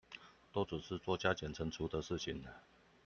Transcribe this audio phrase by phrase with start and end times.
[0.51, 2.43] 都只是做加減乘除的事情